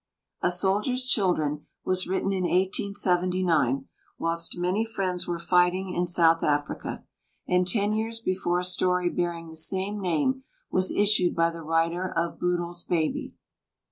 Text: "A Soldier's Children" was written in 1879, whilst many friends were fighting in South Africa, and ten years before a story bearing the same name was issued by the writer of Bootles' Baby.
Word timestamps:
"A 0.41 0.49
Soldier's 0.49 1.05
Children" 1.05 1.67
was 1.85 2.07
written 2.07 2.31
in 2.31 2.41
1879, 2.45 3.87
whilst 4.17 4.57
many 4.57 4.83
friends 4.83 5.27
were 5.27 5.37
fighting 5.37 5.93
in 5.93 6.07
South 6.07 6.41
Africa, 6.41 7.03
and 7.47 7.67
ten 7.67 7.93
years 7.93 8.19
before 8.19 8.57
a 8.57 8.63
story 8.63 9.11
bearing 9.11 9.49
the 9.49 9.55
same 9.55 10.01
name 10.01 10.43
was 10.71 10.89
issued 10.89 11.35
by 11.35 11.51
the 11.51 11.61
writer 11.61 12.11
of 12.11 12.39
Bootles' 12.39 12.83
Baby. 12.83 13.35